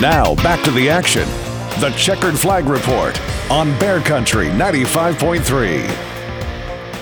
[0.00, 1.24] Now, back to the action.
[1.80, 3.20] The Checkered Flag Report
[3.50, 5.44] on Bear Country 95.3.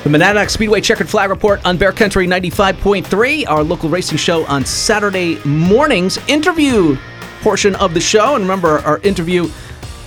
[0.04, 4.66] The Monadnock Speedway Checkered Flag Report on Bear Country 95.3, our local racing show on
[4.66, 6.18] Saturday mornings.
[6.28, 6.98] Interview
[7.40, 8.34] portion of the show.
[8.34, 9.48] And remember, our interview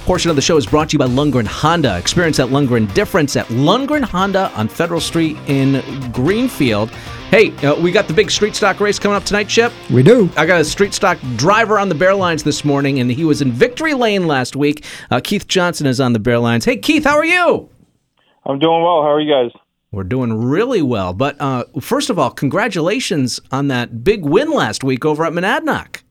[0.06, 1.98] portion of the show is brought to you by Lundgren Honda.
[1.98, 5.82] Experience that Lundgren difference at Lundgren Honda on Federal Street in
[6.12, 6.92] Greenfield.
[7.32, 9.74] Hey, uh, we got the big street stock race coming up tonight, Chip.
[9.90, 10.30] We do.
[10.38, 13.42] I got a street stock driver on the Bear Lines this morning, and he was
[13.42, 14.86] in Victory Lane last week.
[15.10, 16.66] Uh, Keith Johnson is on the Bear Lines.
[16.66, 17.68] Hey, Keith, how are you?
[18.46, 19.02] I'm doing well.
[19.02, 19.60] How are you guys?
[19.92, 21.14] We're doing really well.
[21.14, 26.04] But uh, first of all, congratulations on that big win last week over at Monadnock.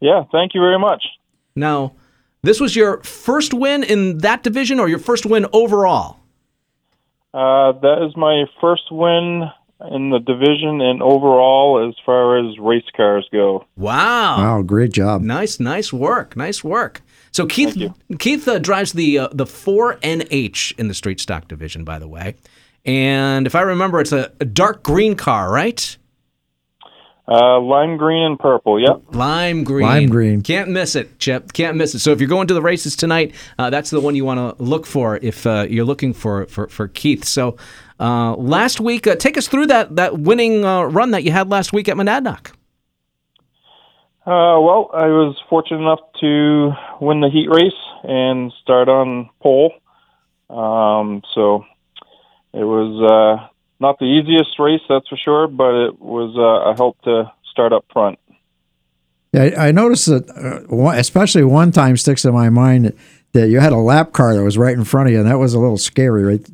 [0.00, 1.04] Yeah, thank you very much.
[1.54, 1.94] Now,
[2.46, 6.20] this was your first win in that division or your first win overall?
[7.34, 9.50] Uh, that is my first win
[9.90, 13.66] in the division and overall as far as race cars go.
[13.76, 14.38] Wow.
[14.38, 15.20] Wow, great job.
[15.20, 16.34] Nice, nice work.
[16.36, 17.02] Nice work.
[17.32, 17.76] So Keith
[18.18, 22.36] Keith uh, drives the uh, the 4NH in the street stock division by the way.
[22.86, 25.96] And if I remember it's a, a dark green car, right?
[27.28, 28.80] Uh, lime green and purple.
[28.80, 29.14] Yep.
[29.14, 29.86] Lime green.
[29.86, 30.42] Lime green.
[30.42, 31.52] Can't miss it, Chip.
[31.52, 31.98] Can't miss it.
[31.98, 34.62] So if you're going to the races tonight, uh, that's the one you want to
[34.62, 37.24] look for if uh, you're looking for, for, for Keith.
[37.24, 37.56] So
[37.98, 41.50] uh, last week, uh, take us through that, that winning uh, run that you had
[41.50, 42.52] last week at Monadnock.
[44.24, 49.72] Uh, well, I was fortunate enough to win the heat race and start on pole.
[50.50, 51.64] Um, so
[52.52, 53.48] it was uh,
[53.80, 57.72] not the easiest race, that's for sure, but it was uh, a help to start
[57.72, 58.18] up front.
[59.32, 62.94] Yeah, I I noticed that, uh, one- especially one time sticks in my mind
[63.32, 65.38] that you had a lap car that was right in front of you, and that
[65.38, 66.46] was a little scary, right?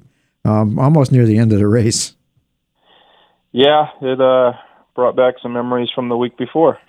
[0.44, 2.16] Um, almost near the end of the race.
[3.52, 4.54] Yeah, it uh,
[4.96, 6.78] brought back some memories from the week before.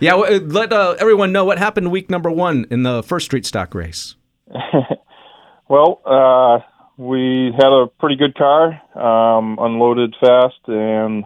[0.00, 3.26] Yeah, well, uh, let uh, everyone know what happened week number one in the first
[3.26, 4.14] street stock race.
[5.68, 6.58] Well, uh,
[7.00, 11.24] we had a pretty good car, um, unloaded fast, and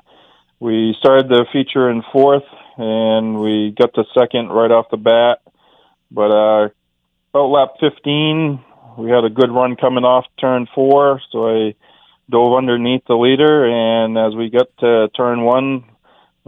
[0.60, 2.44] we started the feature in fourth,
[2.76, 5.40] and we got to second right off the bat.
[6.12, 6.68] But uh,
[7.32, 8.64] about lap 15,
[8.98, 11.74] we had a good run coming off turn four, so I
[12.30, 15.86] dove underneath the leader, and as we got to turn one,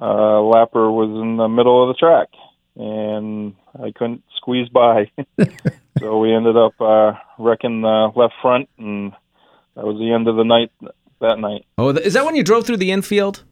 [0.00, 2.28] uh, Lapper was in the middle of the track,
[2.76, 5.10] and I couldn't squeeze by.
[5.99, 9.12] so we ended up uh, wrecking the left front, and
[9.75, 10.71] that was the end of the night
[11.21, 11.65] that night.
[11.79, 13.45] Oh, th- is that when you drove through the infield?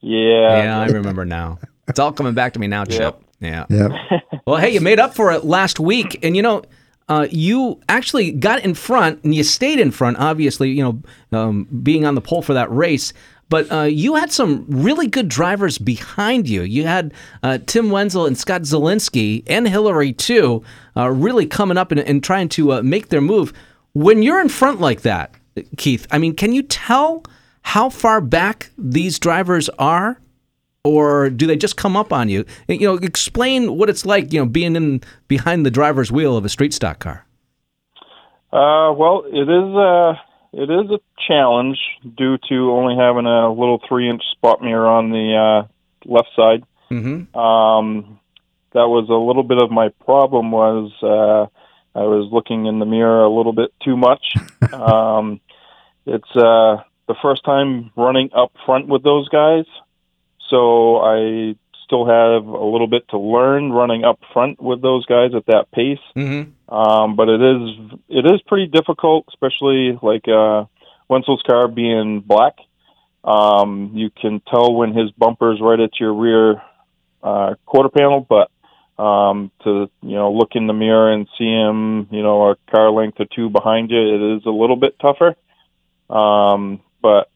[0.00, 0.64] Yeah.
[0.64, 1.58] yeah, I remember now.
[1.88, 3.20] It's all coming back to me now, Chip.
[3.40, 3.66] Yeah.
[3.68, 3.88] Yeah.
[4.46, 6.64] Well, hey, you made up for it last week, and you know,
[7.08, 10.18] uh, you actually got in front, and you stayed in front.
[10.18, 13.14] Obviously, you know, um, being on the pole for that race.
[13.54, 16.62] But uh, you had some really good drivers behind you.
[16.62, 20.64] You had uh, Tim Wenzel and Scott Zielinski and Hillary too,
[20.96, 23.52] uh, really coming up and, and trying to uh, make their move.
[23.92, 25.36] When you're in front like that,
[25.76, 27.22] Keith, I mean, can you tell
[27.62, 30.20] how far back these drivers are?
[30.82, 32.44] or do they just come up on you?
[32.66, 36.44] You know, explain what it's like, you know, being in behind the driver's wheel of
[36.44, 37.24] a street stock car.
[38.52, 40.20] Uh, well, it is a
[40.56, 41.78] it is a challenge
[42.16, 45.66] due to only having a little three inch spot mirror on the uh,
[46.04, 46.64] left side.
[46.90, 47.36] Mm-hmm.
[47.36, 48.20] Um,
[48.72, 50.50] that was a little bit of my problem.
[50.50, 54.34] Was uh, I was looking in the mirror a little bit too much.
[54.72, 55.40] um,
[56.06, 59.64] it's uh, the first time running up front with those guys,
[60.48, 65.30] so I still have a little bit to learn running up front with those guys
[65.34, 65.98] at that pace.
[66.16, 66.74] Mm-hmm.
[66.74, 70.64] Um, but it is it is pretty difficult, especially like uh,
[71.08, 72.54] Wenzel's car being black.
[73.22, 76.62] Um, you can tell when his bumper's right at your rear
[77.22, 78.50] uh, quarter panel, but
[79.02, 82.90] um, to you know look in the mirror and see him, you know, a car
[82.90, 85.36] length or two behind you, it is a little bit tougher.
[86.10, 87.30] Um, but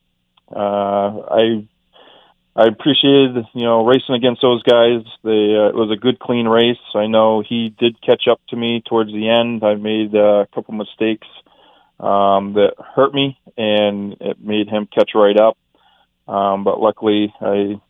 [0.54, 1.66] uh, I
[2.58, 5.02] I appreciated you know racing against those guys.
[5.22, 6.76] They uh, it was a good clean race.
[6.92, 9.62] I know he did catch up to me towards the end.
[9.62, 11.28] I made uh, a couple mistakes
[12.00, 15.56] um, that hurt me, and it made him catch right up.
[16.26, 17.80] Um, but luckily, I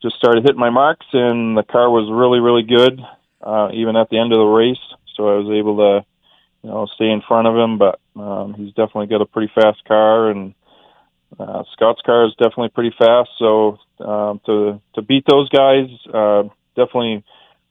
[0.00, 3.04] just started hitting my marks, and the car was really really good,
[3.42, 4.80] uh, even at the end of the race.
[5.14, 6.06] So I was able to
[6.62, 7.76] you know stay in front of him.
[7.76, 10.54] But um, he's definitely got a pretty fast car, and
[11.38, 13.30] uh, Scott's car is definitely pretty fast.
[13.38, 16.44] So um, to to beat those guys, uh,
[16.76, 17.24] definitely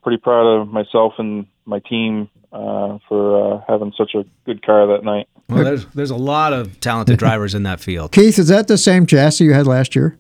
[0.04, 4.88] pretty proud of myself and my team uh, for uh, having such a good car
[4.88, 5.28] that night.
[5.50, 8.12] Well, there's there's a lot of talented drivers in that field.
[8.12, 10.18] Keith, is that the same chassis you had last year?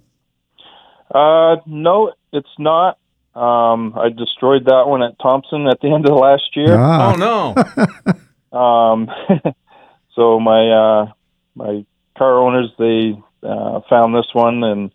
[1.13, 2.97] Uh, no, it's not.
[3.35, 6.75] Um, I destroyed that one at Thompson at the end of last year.
[6.77, 8.13] Ah, Oh no!
[8.51, 9.11] Um,
[10.15, 11.11] so my uh,
[11.53, 11.85] my
[12.17, 14.91] car owners they uh, found this one, and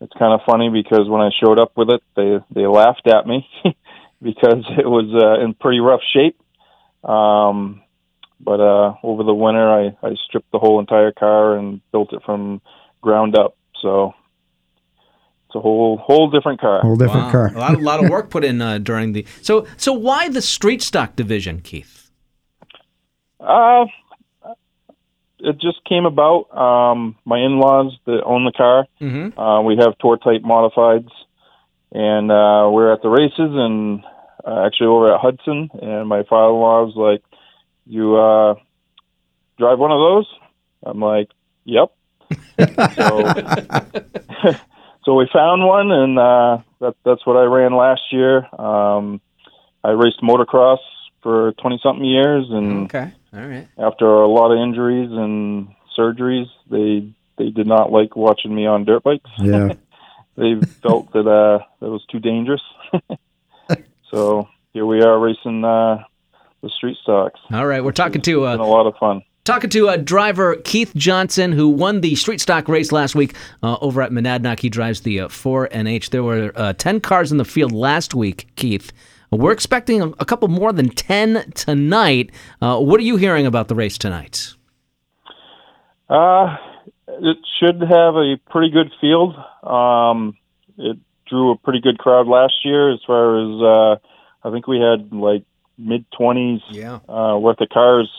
[0.00, 3.26] it's kind of funny because when I showed up with it, they they laughed at
[3.26, 3.46] me
[4.22, 6.38] because it was uh, in pretty rough shape.
[7.08, 7.82] Um,
[8.40, 12.22] but uh, over the winter, I, I stripped the whole entire car and built it
[12.24, 12.60] from
[13.00, 13.56] ground up.
[13.80, 14.14] So
[15.46, 16.80] it's a whole whole different car.
[16.82, 17.32] whole different Wow.
[17.32, 17.46] car.
[17.54, 19.24] A lot, a lot of work put in uh, during the.
[19.42, 22.10] So, so why the street stock division, Keith?
[23.40, 23.84] Uh,
[25.44, 26.46] it just came about.
[26.56, 29.38] Um, my in-laws that own the car, Mm-hmm.
[29.38, 31.10] uh, we have tour type modifieds,
[31.92, 34.04] and uh, we're at the races and
[34.46, 35.70] uh, actually over at Hudson.
[35.80, 37.22] And my father-in-law was like,
[37.86, 38.54] "You uh,
[39.58, 40.28] drive one of those?"
[40.84, 41.28] I'm like,
[41.64, 41.92] "Yep."
[42.96, 43.32] so,
[45.04, 48.46] so we found one, and uh, that, that's what I ran last year.
[48.60, 49.20] Um,
[49.82, 50.78] I raced motocross
[51.22, 53.68] for twenty something years, and Okay, all right.
[53.78, 58.84] after a lot of injuries and surgeries, they they did not like watching me on
[58.84, 59.30] dirt bikes.
[59.38, 59.72] Yeah.
[60.36, 62.60] They felt that uh, that was too dangerous.
[64.10, 66.02] so here we are racing uh,
[66.60, 67.38] the street stocks.
[67.52, 69.22] All right, we're talking to Been a uh, lot of fun.
[69.44, 73.76] talking to uh, driver Keith Johnson, who won the street stock race last week uh,
[73.80, 74.58] over at Monadnock.
[74.58, 76.10] He drives the uh, 4NH.
[76.10, 78.92] There were uh, 10 cars in the field last week, Keith.
[79.36, 82.30] We're expecting a, a couple more than 10 tonight.
[82.60, 84.54] Uh, what are you hearing about the race tonight?
[86.08, 86.56] Uh,
[87.08, 89.34] it should have a pretty good field.
[89.62, 90.36] Um,
[90.76, 90.98] it
[91.28, 92.92] drew a pretty good crowd last year.
[92.92, 95.44] As far as uh, I think we had like
[95.78, 96.98] mid twenties Yeah.
[97.08, 98.10] uh, worth of cars.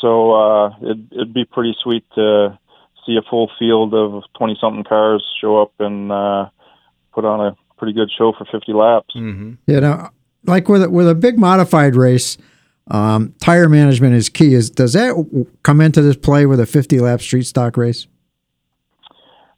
[0.00, 2.58] So uh, it, it'd be pretty sweet to
[3.06, 6.48] see a full field of twenty something cars show up and uh,
[7.12, 9.14] put on a pretty good show for fifty laps.
[9.14, 9.52] Mm-hmm.
[9.66, 10.08] You know,
[10.44, 12.38] like with a, with a big modified race,
[12.90, 14.54] um, tire management is key.
[14.54, 18.06] Is does that come into this play with a 50 lap street stock race?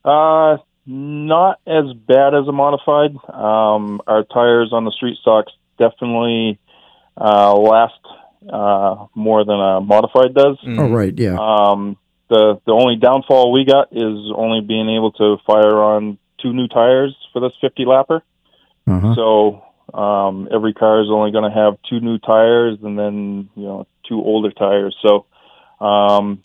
[0.05, 3.17] Uh, not as bad as a modified.
[3.33, 6.59] Um, our tires on the street stocks definitely
[7.17, 7.99] uh, last
[8.53, 10.59] uh, more than a modified does.
[10.67, 11.39] Oh, right, yeah.
[11.41, 11.97] Um,
[12.29, 16.69] the the only downfall we got is only being able to fire on two new
[16.69, 18.21] tires for this 50 lapper.
[18.87, 19.15] Uh-huh.
[19.15, 23.65] So um, every car is only going to have two new tires and then you
[23.65, 24.97] know two older tires.
[25.03, 25.27] So
[25.85, 26.43] um,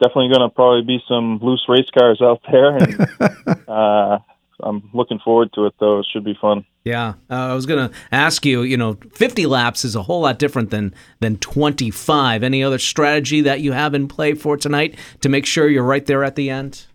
[0.00, 4.18] definitely going to probably be some loose race cars out there, and uh,
[4.60, 5.74] I'm looking forward to it.
[5.78, 6.64] Though it should be fun.
[6.84, 8.62] Yeah, uh, I was going to ask you.
[8.62, 12.42] You know, 50 laps is a whole lot different than than 25.
[12.42, 16.06] Any other strategy that you have in play for tonight to make sure you're right
[16.06, 16.86] there at the end?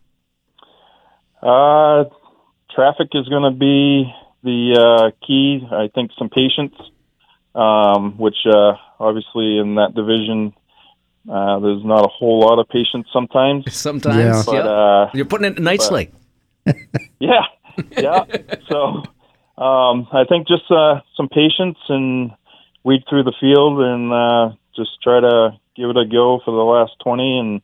[1.41, 2.05] Uh,
[2.73, 4.11] traffic is going to be
[4.43, 5.65] the uh, key.
[5.71, 6.75] I think some patience,
[7.55, 10.53] um, which uh, obviously in that division,
[11.29, 13.63] uh, there's not a whole lot of patience sometimes.
[13.73, 14.43] Sometimes, Yeah.
[14.45, 14.71] But yeah.
[14.71, 16.11] uh, you're putting it nicely.
[17.19, 17.45] yeah,
[17.91, 18.25] yeah.
[18.69, 19.03] so
[19.57, 22.31] um, I think just uh, some patience and
[22.83, 26.63] weed through the field and uh, just try to give it a go for the
[26.63, 27.61] last 20 and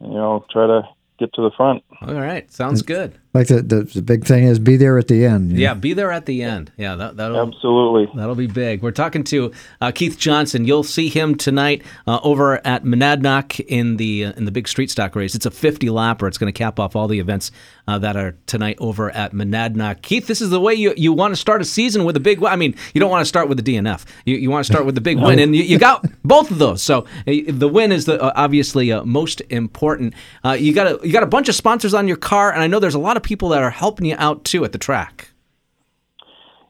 [0.00, 0.82] you know try to
[1.18, 1.84] get to the front.
[2.02, 3.19] All right, sounds good.
[3.32, 5.50] Like the, the the big thing is be there at the end.
[5.52, 5.62] you know?
[5.62, 6.72] Yeah, be there at the end.
[6.76, 8.10] Yeah, that that'll Absolutely.
[8.16, 8.82] That'll be big.
[8.82, 10.64] We're talking to uh, Keith Johnson.
[10.64, 14.90] You'll see him tonight uh, over at Monadnock in the uh, in the big street
[14.90, 15.36] stock race.
[15.36, 16.26] It's a 50 lapper.
[16.26, 17.52] It's going to cap off all the events
[17.90, 20.02] uh, that are tonight over at Monadnock.
[20.02, 22.42] Keith, this is the way you, you want to start a season with a big.
[22.44, 24.04] I mean, you don't want to start with the DNF.
[24.24, 26.58] You, you want to start with the big win, and you, you got both of
[26.58, 26.82] those.
[26.82, 30.14] So uh, the win is the uh, obviously uh, most important.
[30.44, 32.66] Uh, you got a you got a bunch of sponsors on your car, and I
[32.66, 35.30] know there's a lot of people that are helping you out too at the track.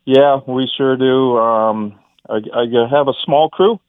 [0.04, 1.38] Yeah, we sure do.
[1.38, 3.80] Um, I, I have a small crew,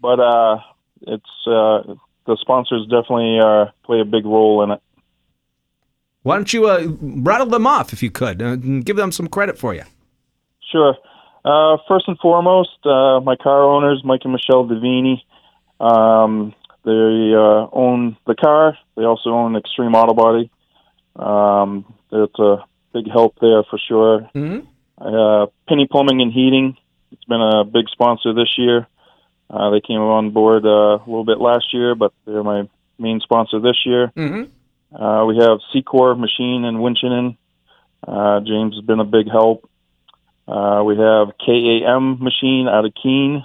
[0.00, 0.58] but uh,
[1.02, 1.94] it's uh,
[2.26, 4.80] the sponsors definitely uh, play a big role in it.
[6.22, 9.28] Why don't you uh, rattle them off if you could, uh, and give them some
[9.28, 9.84] credit for you?
[10.72, 10.96] Sure.
[11.44, 15.22] Uh, first and foremost, uh, my car owners, Mike and Michelle Davini,
[15.78, 16.52] um,
[16.84, 18.76] they uh, own the car.
[18.96, 20.50] They also own Extreme Auto Body.
[21.14, 21.84] Um,
[22.24, 24.28] it's a big help there for sure.
[24.34, 24.66] Mhm.
[24.98, 26.76] Uh, Penny Plumbing and Heating.
[27.12, 28.86] It's been a big sponsor this year.
[29.48, 32.68] Uh, they came on board uh, a little bit last year, but they're my
[32.98, 34.12] main sponsor this year.
[34.16, 35.02] Mm-hmm.
[35.02, 37.36] Uh, we have Secor Machine in Winchendon.
[38.06, 39.68] Uh, James has been a big help.
[40.48, 43.44] Uh, we have KAM Machine out of Keene,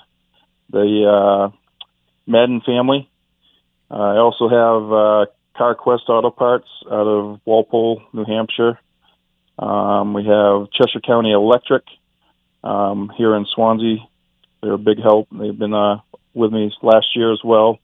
[0.69, 1.55] the uh,
[2.27, 3.09] Madden family.
[3.89, 5.25] Uh, I also have uh,
[5.55, 8.79] CarQuest Auto Parts out of Walpole, New Hampshire.
[9.59, 11.83] Um, we have Cheshire County Electric
[12.63, 13.97] um, here in Swanzey.
[14.61, 15.27] They're a big help.
[15.31, 15.99] They've been uh,
[16.33, 17.79] with me last year as well.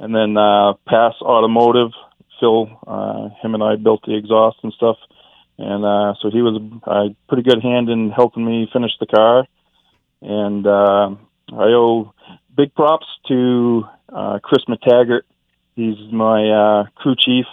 [0.00, 1.92] And then uh, Pass Automotive,
[2.40, 4.96] Phil, uh, him and I built the exhaust and stuff.
[5.58, 9.46] And uh, so he was a pretty good hand in helping me finish the car.
[10.22, 11.14] And uh,
[11.52, 12.14] I owe
[12.56, 15.22] big props to uh, Chris McTaggart.
[15.76, 17.46] He's my uh, crew chief,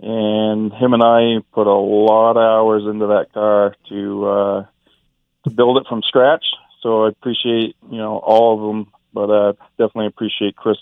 [0.00, 4.66] and him and I put a lot of hours into that car to uh,
[5.44, 6.44] to build it from scratch.
[6.82, 10.78] So I appreciate you know all of them, but uh, definitely appreciate Chris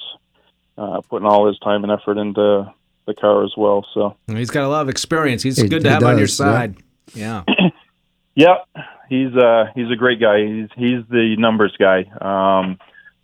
[0.79, 2.73] uh, putting all his time and effort into
[3.07, 3.87] the car as well.
[3.95, 5.43] So He's got a lot of experience.
[5.43, 6.45] He's He- good to he have on your does, yeah.
[6.47, 6.77] side.
[7.15, 7.43] Yeah.
[8.35, 8.57] yeah,
[9.09, 10.45] he's uh he's a great guy.
[10.47, 12.05] He's he's the numbers guy.
[12.21, 12.79] Um,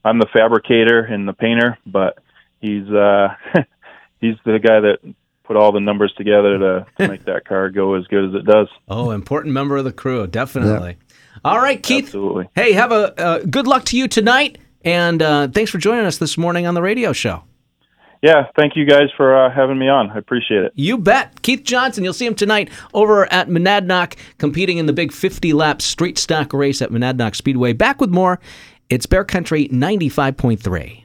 [0.05, 2.19] I'm the fabricator and the painter, but
[2.63, 3.29] he's uh
[4.21, 4.99] he's the guy that
[5.45, 8.47] put all the numbers together to, to make that car go as good as it
[8.47, 8.69] does.
[8.89, 10.97] Oh, important member of the crew, definitely.
[11.45, 12.07] All right, Keith.
[12.07, 12.49] Absolutely.
[12.55, 16.19] Hey, have a uh, good luck to you tonight, and uh, thanks for joining us
[16.19, 17.43] this morning on the radio show.
[18.23, 20.11] Yeah, thank you guys for uh, having me on.
[20.13, 20.73] I appreciate it.
[20.77, 21.43] You bet.
[21.43, 25.83] Keith Johnson, you'll see him tonight over at Monadnock competing in the big 50 lap
[25.83, 27.73] street stock race at Monadnock Speedway.
[27.73, 28.39] Back with more.
[28.89, 31.02] It's Bear Country 95.3.